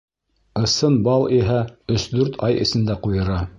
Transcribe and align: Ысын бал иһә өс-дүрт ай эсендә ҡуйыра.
Ысын 0.67 0.95
бал 1.09 1.27
иһә 1.41 1.59
өс-дүрт 1.97 2.43
ай 2.51 2.59
эсендә 2.65 2.99
ҡуйыра. 3.07 3.41